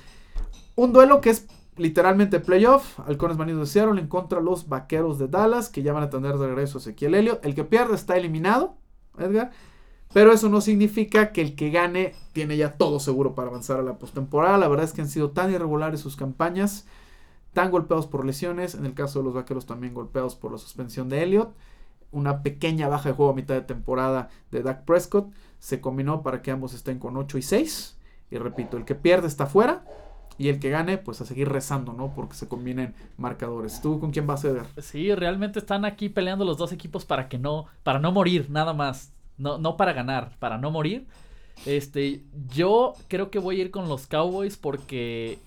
[0.75, 1.45] Un duelo que es
[1.77, 2.99] literalmente playoff.
[2.99, 6.09] Halcones Manidos de Seattle en contra de los Vaqueros de Dallas, que ya van a
[6.09, 7.39] tener de regreso a Ezequiel Helio.
[7.43, 8.75] El que pierde está eliminado,
[9.17, 9.51] Edgar.
[10.13, 13.83] Pero eso no significa que el que gane tiene ya todo seguro para avanzar a
[13.83, 14.57] la postemporada.
[14.57, 16.85] La verdad es que han sido tan irregulares sus campañas,
[17.53, 18.75] tan golpeados por lesiones.
[18.75, 21.55] En el caso de los vaqueros, también golpeados por la suspensión de Elliott.
[22.11, 26.41] Una pequeña baja de juego a mitad de temporada de Dak Prescott se combinó para
[26.41, 27.97] que ambos estén con 8 y 6.
[28.31, 29.85] Y repito, el que pierde está fuera.
[30.37, 32.13] Y el que gane, pues a seguir rezando, ¿no?
[32.15, 33.81] Porque se combinen marcadores.
[33.81, 34.65] ¿Tú con quién vas a ver?
[34.81, 38.73] Sí, realmente están aquí peleando los dos equipos para que no, para no morir, nada
[38.73, 39.13] más.
[39.37, 41.07] No, no para ganar, para no morir.
[41.65, 45.39] Este, yo creo que voy a ir con los Cowboys porque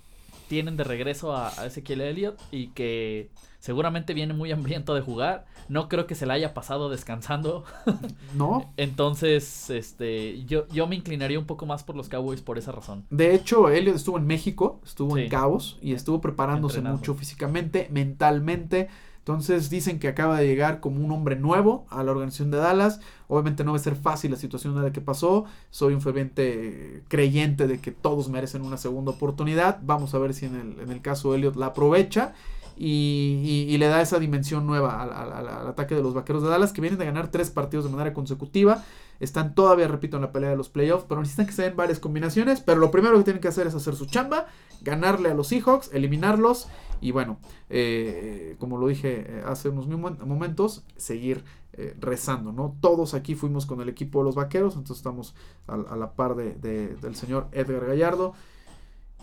[0.49, 5.47] tienen de regreso a, Ezequiel Elliott y que seguramente viene muy hambriento de jugar.
[5.69, 7.65] No creo que se le haya pasado descansando.
[8.35, 8.73] No.
[8.77, 13.05] Entonces, este, yo, yo me inclinaría un poco más por los Cowboys por esa razón.
[13.11, 18.89] De hecho, Elliott estuvo en México, estuvo en Cabos y estuvo preparándose mucho físicamente, mentalmente.
[19.25, 23.01] Entonces dicen que acaba de llegar como un hombre nuevo a la organización de Dallas.
[23.27, 25.47] Obviamente no va a ser fácil la situación de la que pasó.
[25.71, 29.79] Soy un ferviente creyente de que todos merecen una segunda oportunidad.
[29.83, 32.35] Vamos a ver si en el, en el caso de Elliot la aprovecha.
[32.77, 36.99] Y, le da esa dimensión nueva al, ataque de los Vaqueros de Dallas, que vienen
[36.99, 38.83] de ganar tres partidos de manera consecutiva.
[39.21, 42.01] Están todavía, repito, en la pelea de los playoffs, pero necesitan que se den varias
[42.01, 42.61] combinaciones.
[42.61, 44.47] Pero lo primero que tienen que hacer es hacer su chamba,
[44.83, 46.69] ganarle a los Seahawks, eliminarlos
[47.05, 47.37] y bueno,
[47.69, 52.79] eh, como lo dije eh, hace unos momentos, seguir eh, rezando, ¿no?
[52.81, 55.35] Todos aquí fuimos con el equipo de los vaqueros, entonces estamos
[55.67, 58.33] a, la par de, del señor Edgar Gallardo.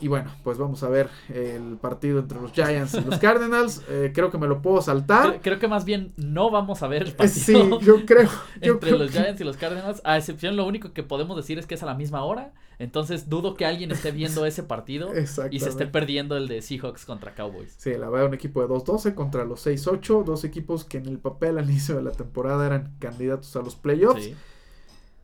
[0.01, 3.81] Y bueno, pues vamos a ver el partido entre los Giants y los Cardinals.
[3.91, 5.41] Eh, creo que me lo puedo saltar.
[5.41, 7.79] Creo, que más bien no vamos a ver el partido.
[7.79, 8.29] Sí, yo creo.
[8.61, 10.01] entre los Giants y los Cardinals.
[10.05, 12.53] A excepción, lo único que podemos decir es que es a la misma hora.
[12.79, 15.11] Entonces dudo que alguien esté viendo ese partido
[15.51, 17.75] y se esté perdiendo el de Seahawks contra Cowboys.
[17.77, 20.23] Sí, la verdad, un equipo de 2-12 contra los 6-8.
[20.23, 23.75] Dos equipos que en el papel al inicio de la temporada eran candidatos a los
[23.75, 24.23] playoffs.
[24.23, 24.35] Sí.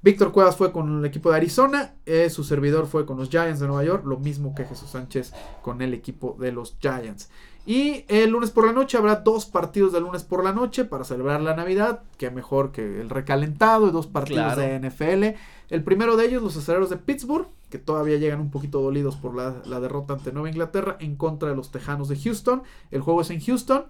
[0.01, 3.59] Víctor Cuevas fue con el equipo de Arizona, eh, su servidor fue con los Giants
[3.59, 7.29] de Nueva York, lo mismo que Jesús Sánchez con el equipo de los Giants.
[7.65, 11.03] Y el lunes por la noche habrá dos partidos de lunes por la noche para
[11.03, 15.37] celebrar la Navidad, que mejor que el recalentado y dos partidos de NFL.
[15.69, 19.35] El primero de ellos, los aceleros de Pittsburgh, que todavía llegan un poquito dolidos por
[19.35, 22.63] la, la derrota ante Nueva Inglaterra en contra de los Tejanos de Houston.
[22.89, 23.87] El juego es en Houston.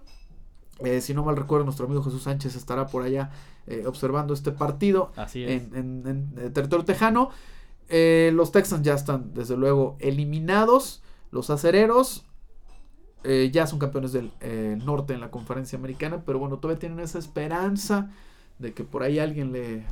[0.84, 3.30] Eh, si no mal recuerdo, nuestro amigo Jesús Sánchez estará por allá
[3.66, 7.30] eh, observando este partido En, eh, territorio tejano.
[7.88, 11.02] los Texans ya están, desde luego, eliminados.
[11.30, 12.24] Los acereros
[13.52, 14.30] ya son campeones del
[14.84, 18.10] norte en la conferencia americana, pero bueno, todavía tienen esa esperanza
[18.58, 19.84] de que por ahí alguien le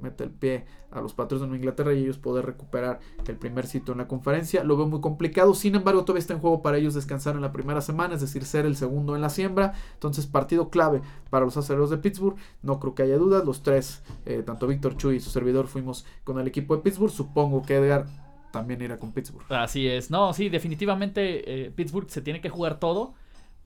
[0.00, 3.66] mete el pie a los Patriots de Nueva Inglaterra y ellos poder recuperar el primer
[3.66, 4.64] sitio en la conferencia.
[4.64, 7.52] Lo veo muy complicado, sin embargo todavía está en juego para ellos descansar en la
[7.52, 9.74] primera semana, es decir, ser el segundo en la siembra.
[9.94, 13.44] Entonces partido clave para los aceleros de Pittsburgh, no creo que haya dudas.
[13.44, 17.12] Los tres, eh, tanto Víctor Chuy y su servidor fuimos con el equipo de Pittsburgh.
[17.12, 18.06] Supongo que Edgar
[18.50, 19.44] también irá con Pittsburgh.
[19.50, 23.14] Así es, no, sí, definitivamente eh, Pittsburgh se tiene que jugar todo.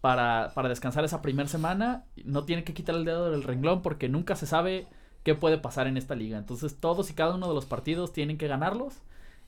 [0.00, 4.08] Para, para descansar esa primera semana, no tiene que quitar el dedo del renglón porque
[4.08, 4.88] nunca se sabe
[5.22, 6.38] qué puede pasar en esta liga.
[6.38, 8.94] Entonces todos y cada uno de los partidos tienen que ganarlos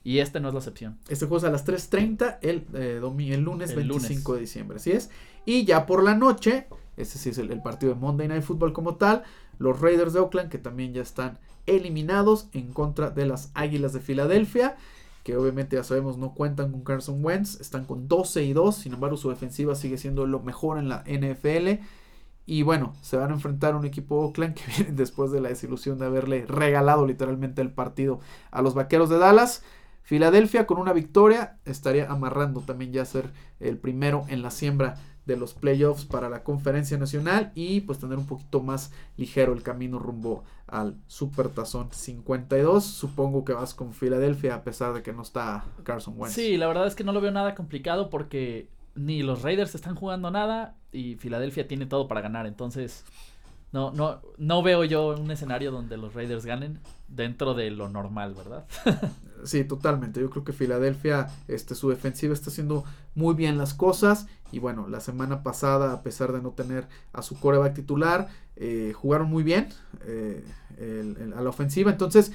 [0.03, 0.97] y este no es la excepción.
[1.09, 5.09] Este juego es a las 3.30 el, eh, el lunes 25 de diciembre, así es.
[5.45, 8.95] Y ya por la noche, este sí es el, partido de Monday Night Football como
[8.95, 9.23] tal,
[9.57, 13.99] los Raiders de Oakland que también ya están eliminados en contra de las Águilas de
[13.99, 14.75] Filadelfia
[15.25, 18.93] que obviamente ya sabemos no cuentan con Carson Wentz, están con 12 y 2, sin
[18.93, 21.81] embargo su defensiva sigue siendo lo mejor en la NFL
[22.45, 25.49] y bueno, se van a enfrentar a un equipo Oakland que viene después de la
[25.49, 28.19] desilusión de haberle regalado literalmente el partido
[28.51, 29.63] a los Vaqueros de Dallas.
[30.03, 35.35] Filadelfia con una victoria estaría amarrando también ya ser el primero en la siembra de
[35.37, 39.97] los playoffs para la conferencia nacional y pues tener un poquito más ligero el camino
[39.97, 42.83] rumbo al Super Tazón 52.
[42.83, 46.35] Supongo que vas con Filadelfia a pesar de que no está Carson Wentz.
[46.35, 49.95] Sí, la verdad es que no lo veo nada complicado porque ni los Raiders están
[49.95, 52.47] jugando nada y Filadelfia tiene todo para ganar.
[52.47, 53.03] Entonces,
[53.71, 58.33] no, no, no veo yo un escenario donde los Raiders ganen dentro de lo normal,
[58.33, 58.65] ¿verdad?
[59.43, 60.21] sí, totalmente.
[60.21, 64.27] Yo creo que Filadelfia, este, su defensiva está haciendo muy bien las cosas.
[64.51, 68.93] Y bueno, la semana pasada, a pesar de no tener a su coreback titular, eh,
[68.95, 69.67] jugaron muy bien
[70.05, 70.43] eh,
[71.35, 71.91] a la ofensiva.
[71.91, 72.31] Entonces,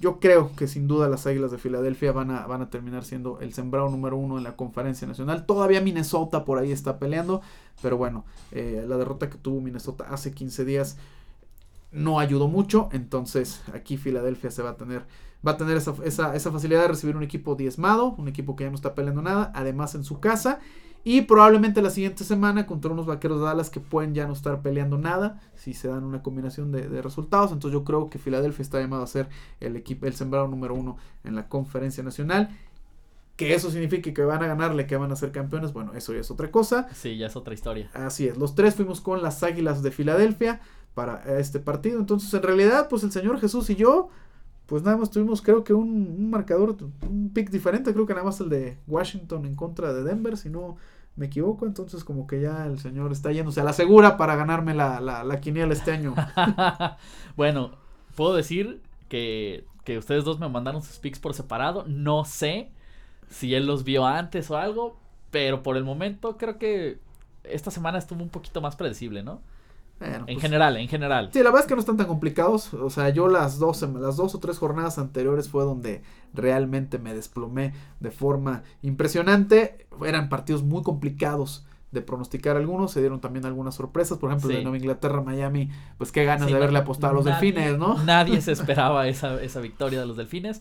[0.00, 3.40] yo creo que sin duda las Águilas de Filadelfia van a, van a terminar siendo
[3.40, 5.46] el sembrado número uno en la conferencia nacional.
[5.46, 7.42] Todavía Minnesota por ahí está peleando,
[7.80, 10.96] pero bueno, eh, la derrota que tuvo Minnesota hace 15 días
[11.92, 15.04] no ayudó mucho, entonces aquí Filadelfia se va a tener
[15.46, 18.64] va a tener esa, esa, esa, facilidad de recibir un equipo diezmado, un equipo que
[18.64, 20.60] ya no está peleando nada, además en su casa.
[21.06, 24.62] Y probablemente la siguiente semana contra unos vaqueros de Dallas que pueden ya no estar
[24.62, 27.52] peleando nada si se dan una combinación de, de resultados.
[27.52, 29.28] Entonces yo creo que Filadelfia está llamado a ser
[29.60, 32.58] el equipo, el sembrado número uno en la conferencia nacional.
[33.36, 36.20] Que eso signifique que van a ganarle, que van a ser campeones, bueno, eso ya
[36.20, 36.88] es otra cosa.
[36.94, 37.90] Sí, ya es otra historia.
[37.92, 40.60] Así es, los tres fuimos con las Águilas de Filadelfia
[40.94, 41.98] para este partido.
[41.98, 44.08] Entonces, en realidad, pues el Señor Jesús y yo
[44.66, 48.24] pues nada más tuvimos creo que un, un, marcador, un pick diferente, creo que nada
[48.24, 50.76] más el de Washington en contra de Denver, si no
[51.16, 54.74] me equivoco, entonces como que ya el señor está yéndose a la segura para ganarme
[54.74, 56.14] la, la, la quiniela este año.
[57.36, 57.72] bueno,
[58.16, 62.70] puedo decir que, que ustedes dos me mandaron sus picks por separado, no sé
[63.28, 64.96] si él los vio antes o algo,
[65.30, 66.98] pero por el momento creo que
[67.44, 69.40] esta semana estuvo un poquito más predecible, ¿no?
[70.10, 71.30] Bueno, en pues, general, en general.
[71.32, 72.72] Sí, la verdad es que no están tan complicados.
[72.74, 77.14] O sea, yo las dos, las dos o tres jornadas anteriores fue donde realmente me
[77.14, 79.86] desplomé de forma impresionante.
[80.04, 82.90] Eran partidos muy complicados de pronosticar algunos.
[82.90, 84.18] Se dieron también algunas sorpresas.
[84.18, 84.54] Por ejemplo, Sí.
[84.54, 85.70] el de Nueva Inglaterra, Miami.
[85.98, 88.02] Pues qué ganas Sí, de haberle apostado a los nadie- delfines, ¿no?
[88.04, 90.60] Nadie se esperaba esa, esa victoria de los delfines.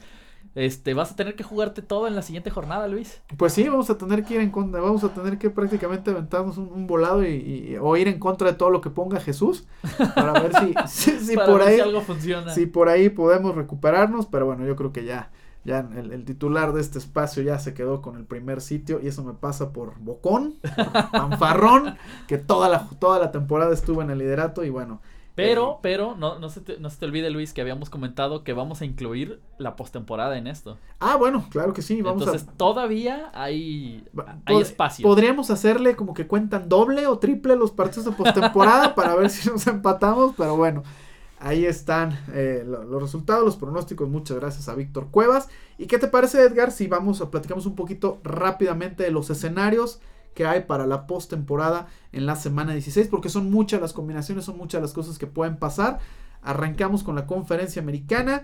[0.56, 3.22] Este, vas a tener que jugarte todo en la siguiente jornada, Luis.
[3.38, 6.58] Pues sí, vamos a tener que ir en contra, vamos a tener que prácticamente aventarnos
[6.58, 7.30] un, un volado y,
[7.74, 9.66] y- o ir en contra de todo lo que ponga Jesús
[10.13, 12.52] para ver si, si, si para por ver ahí si algo funciona.
[12.54, 15.32] si por ahí podemos recuperarnos, pero bueno, yo creo que ya
[15.66, 19.08] ya el, el titular de este espacio ya se quedó con el primer sitio y
[19.08, 21.96] eso me pasa por bocón, por fanfarrón,
[22.28, 25.02] que toda la toda la temporada estuvo en el liderato y bueno,
[25.36, 28.54] Pero, pero, no, no, se te, no se te olvide, Luis, que habíamos comentado que
[28.54, 30.78] vamos a incluir la postemporada en esto.
[31.00, 34.06] ah, bueno, claro que sí, vamos Entonces, a todavía hay,
[34.46, 35.04] hay espacio.
[35.08, 39.50] Podríamos hacerle como que cuentan doble o triple los partidos de postemporada para ver si
[39.50, 40.84] nos empatamos, pero bueno,
[41.39, 44.08] ahí están eh, lo- los resultados, los pronósticos.
[44.10, 45.50] Muchas gracias a Víctor Cuevas.
[45.80, 50.00] ¿Y qué te parece, Edgar, si vamos a platicamos un poquito rápidamente de los escenarios
[50.34, 53.08] que hay para la postemporada en la semana 16?
[53.08, 56.00] Porque son muchas las combinaciones, son muchas las cosas que pueden pasar.
[56.41, 58.43] Arrancamos con la conferencia americana.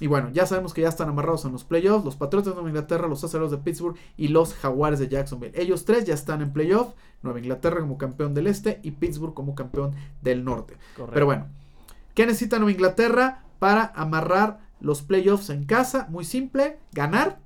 [0.00, 2.04] Y bueno, ya sabemos que ya están amarrados en los playoffs.
[2.04, 5.60] Los Patriotas de Nueva Inglaterra, los Aceros de Pittsburgh y los Jaguares de Jacksonville.
[5.60, 6.94] Ellos tres ya están en playoff.
[7.22, 10.76] Nueva Inglaterra como campeón del este y Pittsburgh como campeón del norte.
[10.94, 11.14] Correcto.
[11.14, 11.46] Pero bueno,
[12.14, 16.06] ¿qué necesita Nueva Inglaterra para amarrar los playoffs en casa?
[16.10, 17.40] Muy simple, ganar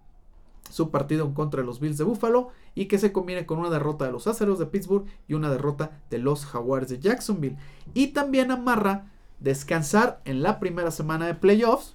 [0.72, 3.68] su partido en contra de los Bills de Buffalo y que se combine con una
[3.70, 7.58] derrota de los Aceros de Pittsburgh y una derrota de los Jaguares de Jacksonville.
[7.92, 11.94] Y también amarra descansar en la primera semana de playoffs.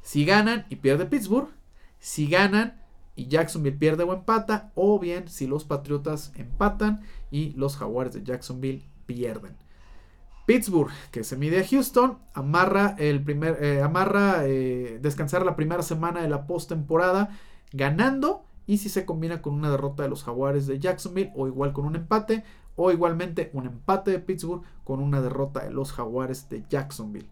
[0.00, 1.48] Si ganan y pierde Pittsburgh,
[1.98, 2.80] si ganan
[3.14, 8.22] y Jacksonville pierde o empata, o bien si los Patriotas empatan y los Jaguares de
[8.22, 9.54] Jacksonville pierden.
[10.46, 15.82] Pittsburgh, que se mide a Houston, amarra el primer, eh, amarra eh, descansar la primera
[15.82, 17.38] semana de la postemporada
[17.72, 21.72] ganando y si se combina con una derrota de los Jaguares de Jacksonville o igual
[21.72, 22.44] con un empate
[22.76, 27.28] o igualmente un empate de Pittsburgh con una derrota de los Jaguares de Jacksonville.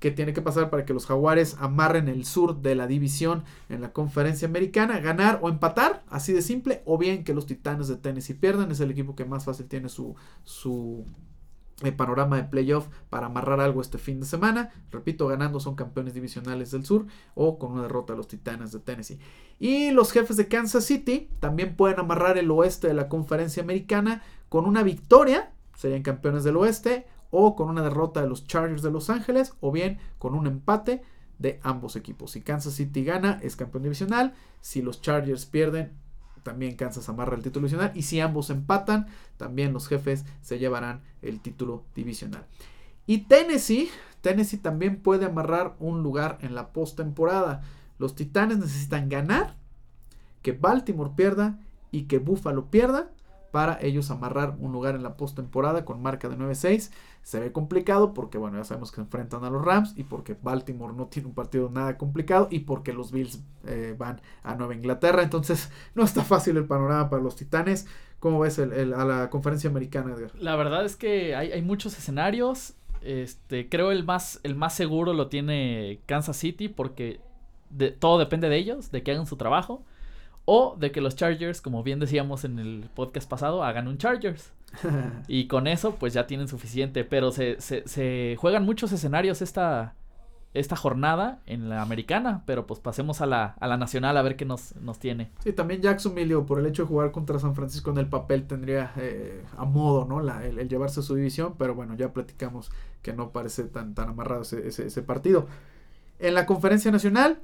[0.00, 3.80] ¿Qué tiene que pasar para que los Jaguares amarren el sur de la división en
[3.80, 4.98] la conferencia americana?
[4.98, 8.72] Ganar o empatar, así de simple, o bien que los Titanes de Tennessee pierdan.
[8.72, 11.06] Es el equipo que más fácil tiene su, su
[11.82, 14.70] eh, panorama de playoff para amarrar algo este fin de semana.
[14.90, 18.80] Repito, ganando son campeones divisionales del sur o con una derrota a los Titanes de
[18.80, 19.18] Tennessee.
[19.58, 24.22] Y los jefes de Kansas City también pueden amarrar el oeste de la conferencia americana
[24.48, 28.90] con una victoria, serían campeones del oeste, o con una derrota de los Chargers de
[28.90, 31.02] Los Ángeles, o bien con un empate
[31.38, 32.32] de ambos equipos.
[32.32, 34.34] Si Kansas City gana, es campeón divisional.
[34.60, 35.92] Si los Chargers pierden,
[36.42, 37.96] también Kansas amarra el título divisional.
[37.96, 42.44] Y si ambos empatan, también los jefes se llevarán el título divisional.
[43.06, 47.62] Y Tennessee, Tennessee también puede amarrar un lugar en la postemporada.
[47.98, 49.56] Los Titanes necesitan ganar,
[50.42, 51.58] que Baltimore pierda
[51.90, 53.10] y que Buffalo pierda
[53.52, 56.90] para ellos amarrar un lugar en la postemporada con marca de 9-6.
[57.22, 60.94] Se ve complicado porque, bueno, ya sabemos que enfrentan a los Rams y porque Baltimore
[60.96, 65.22] no tiene un partido nada complicado y porque los Bills eh, van a Nueva Inglaterra.
[65.22, 67.86] Entonces, no está fácil el panorama para los Titanes.
[68.18, 70.30] ¿Cómo ves el, a la conferencia americana, Edgar?
[70.38, 72.74] La verdad es que hay, hay muchos escenarios.
[73.02, 77.20] Este, creo el más, el más seguro lo tiene Kansas City porque
[77.68, 79.84] de, todo depende de ellos, de que hagan su trabajo.
[80.44, 84.52] O de que los Chargers, como bien decíamos en el podcast pasado, hagan un Chargers.
[85.28, 87.04] Y con eso, pues ya tienen suficiente.
[87.04, 89.94] Pero se, se, se juegan muchos escenarios esta,
[90.54, 94.36] esta jornada en la americana, pero pues pasemos a la, a la nacional a ver
[94.36, 95.30] qué nos, nos tiene.
[95.42, 98.92] Sí, también Jacksonville, por el hecho de jugar contra San Francisco en el papel, tendría
[98.96, 100.20] eh, a modo, ¿no?
[100.20, 104.10] La, el, llevarse a su división, pero bueno, ya platicamos que no parece tan, tan
[104.10, 105.46] amarrado ese, ese, ese partido.
[106.18, 107.40] En la conferencia nacional,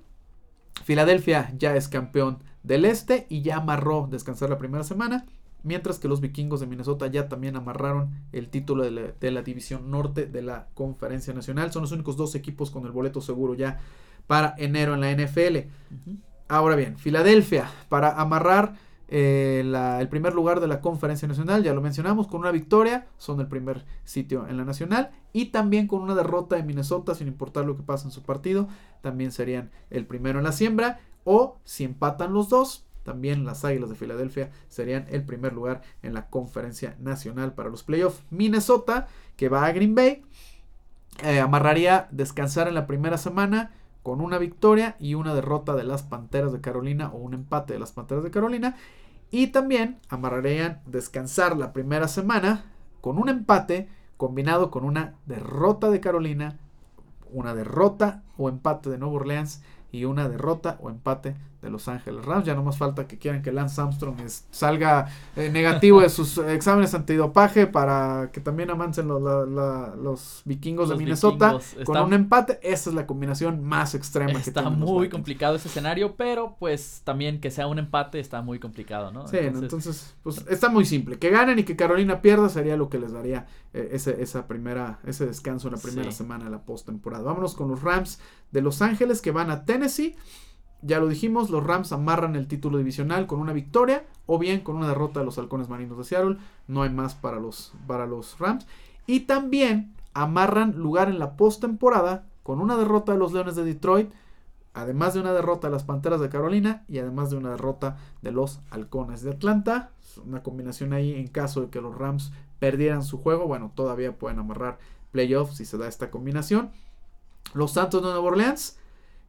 [0.84, 5.26] Filadelfia ya es campeón del este y ya amarró descansar la primera semana.
[5.64, 10.26] Mientras que los vikingos de Minnesota ya también amarraron el título de la, división norte
[10.26, 11.72] de la conferencia nacional.
[11.72, 13.80] Son los únicos dos equipos con el boleto seguro ya
[14.26, 15.68] para enero en la NFL.
[16.48, 18.74] Ahora bien, Filadelfia para amarrar
[19.10, 19.62] eh,
[20.00, 23.48] el primer lugar de la conferencia nacional, ya lo mencionamos, con una victoria, son el
[23.48, 27.76] primer sitio en la nacional y también con una derrota de Minnesota, sin importar lo
[27.76, 28.68] que pase en su partido,
[29.00, 33.90] también serían el primero en la siembra o si empatan los dos, también las Águilas
[33.90, 38.22] de Filadelfia serían el primer lugar en la conferencia nacional para los playoffs.
[38.30, 40.24] Minnesota, que va a Green Bay,
[41.22, 46.02] eh, amarraría descansar en la primera semana con una victoria y una derrota de las
[46.02, 48.74] Panteras de Carolina o un empate de las Panteras de Carolina.
[49.30, 52.64] Y también amarrarían descansar la primera semana
[53.02, 56.58] con un empate combinado con una derrota de Carolina,
[57.30, 62.24] una derrota o empate de Nueva Orleans y una derrota o empate de Los Ángeles
[62.24, 62.44] Rams.
[62.44, 64.16] Ya no más falta que quieran que Lance Armstrong
[64.50, 71.58] salga eh, negativo de sus exámenes antidopaje para que también avancen los, vikingos de Minnesota
[71.84, 72.60] con un empate.
[72.62, 77.02] Esa es la combinación más extrema está que Está muy complicado ese escenario, pero pues
[77.04, 79.26] también que sea un empate está muy complicado, ¿no?
[79.26, 81.18] Sí, entonces, pues está muy simple.
[81.18, 85.00] Que ganen y que Carolina pierda sería lo que les daría eh, ese, esa primera,
[85.04, 87.24] ese descanso en la primera semana de la postemporada.
[87.24, 90.16] Vámonos con los Rams de Los Ángeles que van a Tennessee.
[90.82, 94.76] Ya lo dijimos, los Rams amarran el título divisional con una victoria o bien con
[94.76, 96.38] una derrota de los Halcones Marinos de Seattle.
[96.68, 98.66] No hay más para los, para los Rams.
[99.06, 104.10] Y también amarran lugar en la postemporada con una derrota de los Leones de Detroit,
[104.72, 108.32] además de una derrota de las Panteras de Carolina y además de una derrota de
[108.32, 109.90] los Halcones de Atlanta.
[110.24, 113.46] Una combinación ahí en caso de que los Rams perdieran su juego.
[113.46, 114.78] Bueno, todavía pueden amarrar
[115.10, 116.70] playoffs si se da esta combinación.
[117.54, 118.78] Los Santos de Nueva Orleans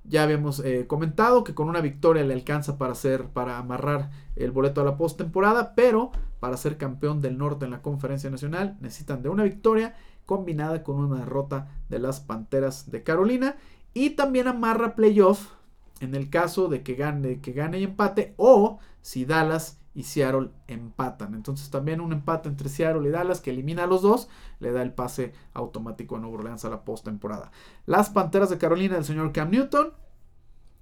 [0.09, 4.51] ya habíamos eh, comentado que con una victoria le alcanza para hacer, para amarrar el
[4.51, 9.21] boleto a la postemporada, pero para ser campeón del norte en la conferencia nacional necesitan
[9.21, 9.95] de una victoria
[10.25, 13.55] combinada con una derrota de las Panteras de Carolina.
[13.93, 15.51] Y también amarra playoff
[15.99, 20.49] en el caso de que gane, que gane y empate o si Dallas y Seattle
[20.67, 21.33] empatan.
[21.33, 24.29] Entonces también un empate entre Seattle y Dallas que elimina a los dos
[24.61, 27.51] le da el pase automático a Nueva Orleans a la postemporada.
[27.85, 29.91] Las Panteras de Carolina del señor Cam Newton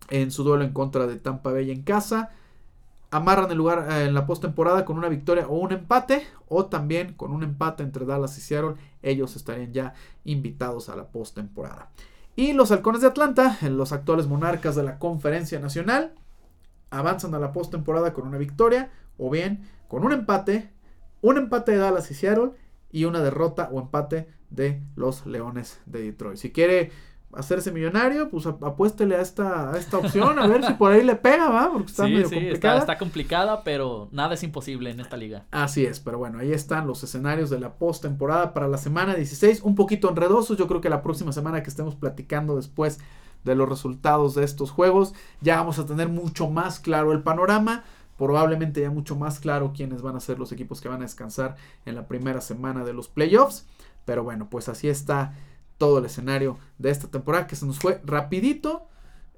[0.10, 2.30] en su duelo en contra de Tampa Bay en casa
[3.10, 7.16] amarran el lugar eh, en la postemporada con una victoria o un empate o también
[7.16, 11.90] con un empate entre Dallas y Seattle ellos estarían ya invitados a la postemporada.
[12.36, 16.14] Y los Halcones de Atlanta, los actuales monarcas de la Conferencia Nacional,
[16.92, 20.70] avanzan a la postemporada con una victoria o bien con un empate,
[21.22, 22.52] un empate de Dallas y Seattle
[22.92, 26.38] y una derrota o empate de los Leones de Detroit.
[26.38, 26.92] Si quiere
[27.34, 31.16] hacerse millonario, pues apuéstele a esta, a esta opción, a ver si por ahí le
[31.16, 31.72] pega, ¿va?
[31.72, 32.80] Porque está medio complicada.
[32.80, 35.46] Está, complicada, pero nada es imposible en esta liga.
[35.52, 39.62] Así es, pero bueno, ahí están los escenarios de la postemporada para la semana 16,
[39.62, 43.00] un poquito enredosos, yo creo que la próxima semana que estemos platicando después
[43.44, 47.84] de los resultados de estos juegos, ya vamos a tener mucho más claro el panorama
[48.18, 51.56] probablemente ya mucho más claro quiénes van a ser los equipos que van a descansar
[51.86, 53.66] en la primera semana de los playoffs.
[54.06, 55.34] Pero bueno, pues así está
[55.78, 58.88] todo el escenario de esta temporada que se nos fue rapidito.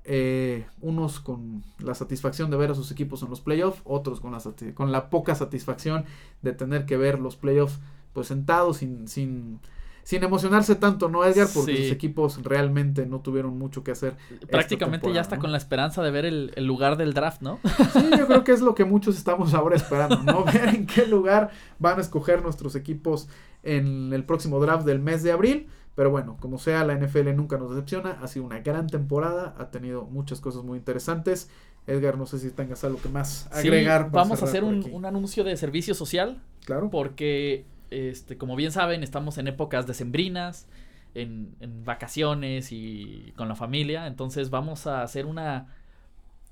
[0.06, 4.32] Eh, unos con la satisfacción de ver a sus equipos en los playoffs, otros con
[4.32, 4.40] la,
[4.74, 6.06] con la poca satisfacción
[6.42, 7.80] de tener que ver los playoffs
[8.14, 9.60] pues sentados sin, sin
[10.04, 11.48] sin emocionarse tanto, ¿no, Edgar?
[11.54, 14.16] Porque los equipos realmente no tuvieron mucho que hacer.
[14.50, 17.60] Prácticamente ya está con la esperanza de ver el, lugar del draft, ¿no?
[17.94, 20.44] Sí, yo creo que es lo que muchos estamos ahora esperando, ¿no?
[20.54, 23.28] ver en qué lugar van a escoger nuestros equipos
[23.64, 25.68] en el próximo draft del mes de abril.
[25.96, 28.18] Pero bueno, como sea, la NFL nunca nos decepciona.
[28.22, 31.50] Ha sido una gran temporada, ha tenido muchas cosas muy interesantes.
[31.88, 34.10] Edgar, no sé si tengas algo que más agregar.
[34.12, 36.42] vamos a hacer un, un anuncio de servicio social.
[36.64, 36.90] Claro.
[36.90, 40.68] Porque este, como bien saben, estamos en épocas decembrinas,
[41.16, 44.08] en, en vacaciones y con la familia.
[44.08, 45.68] Entonces vamos a hacer una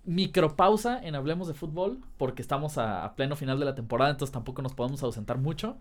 [0.08, 4.62] micropausa en Hablemos de Fútbol, porque estamos a, pleno final de la temporada, entonces tampoco
[4.62, 5.78] nos podemos ausentar mucho.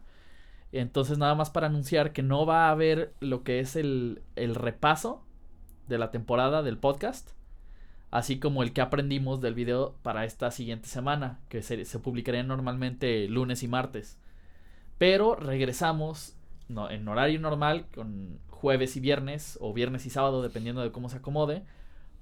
[0.72, 4.56] Entonces nada más para anunciar que no va a haber lo que es el, el
[4.56, 5.24] repaso
[5.86, 7.30] de la temporada del podcast,
[8.10, 13.28] así como el que aprendimos del video para esta siguiente semana, que se, se normalmente
[13.28, 14.18] lunes y martes.
[14.98, 16.36] Pero regresamos
[16.68, 21.08] no, en horario normal, con, jueves y viernes o viernes y sábado dependiendo de cómo
[21.08, 21.62] se acomode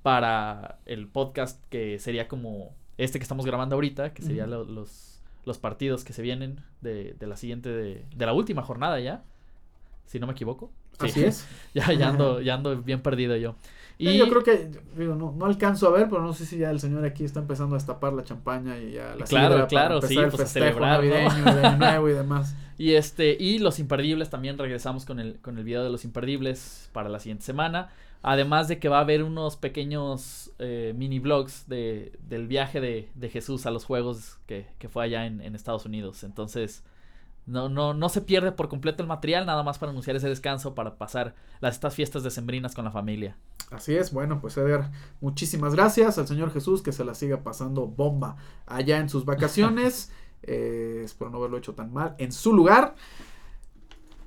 [0.03, 5.59] para el podcast que sería como este que estamos grabando ahorita, que sería los, los
[5.59, 9.23] partidos que se vienen de, de la siguiente, de, de, la última jornada ya,
[10.07, 10.71] si no me equivoco.
[10.99, 11.49] Así es.
[11.75, 13.55] ya, ya, ando, ya ando bien perdido yo.
[13.97, 16.71] Y yo creo que, digo, no, no alcanzo a ver, pero no sé si ya
[16.71, 20.17] el señor aquí está empezando a destapar la champaña y ya la Claro, claro, sí,
[20.19, 22.55] el pues a celebrar, navideño, de año nuevo y demás.
[22.77, 26.91] Y este, y los imperdibles también regresamos con el, con el video de los imperdibles
[26.93, 27.91] para la siguiente semana.
[28.21, 33.11] Además de que va a haber unos pequeños eh, mini vlogs de, del viaje de,
[33.15, 36.25] de, Jesús a los juegos que, que fue allá en, en, Estados Unidos.
[36.25, 36.83] Entonces,
[37.47, 40.75] no, no, no se pierde por completo el material, nada más para anunciar ese descanso,
[40.75, 43.37] para pasar las, estas fiestas decembrinas con la familia.
[43.71, 47.87] Así es, bueno, pues Edgar, muchísimas gracias al Señor Jesús que se la siga pasando
[47.87, 48.37] bomba
[48.67, 50.11] allá en sus vacaciones.
[50.47, 52.17] Eh, espero no haberlo hecho tan mal.
[52.19, 52.97] En su lugar,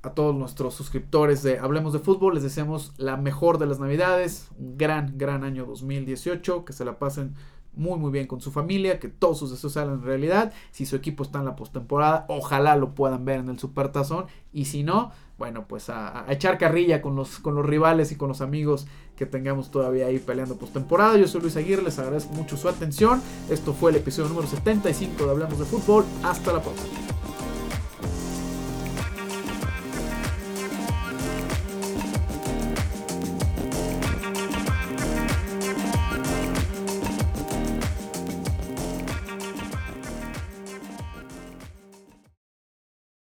[0.01, 4.49] a todos nuestros suscriptores de Hablemos de Fútbol, les deseamos la mejor de las Navidades,
[4.57, 7.35] un gran, gran año 2018, que se la pasen
[7.77, 10.51] muy muy bien con su familia, que todos sus deseos sean en realidad.
[10.71, 14.25] Si su equipo está en la postemporada, ojalá lo puedan ver en el Supertazón.
[14.51, 18.29] Y si no, bueno, pues a, echar carrilla con los, con los rivales y con
[18.29, 21.17] los amigos que tengamos todavía ahí peleando postemporada.
[21.17, 23.21] Yo soy Luis Aguirre, les agradezco mucho su atención.
[23.49, 26.05] Esto fue el episodio número 75 de Hablamos de Fútbol.
[26.23, 27.46] Hasta la próxima.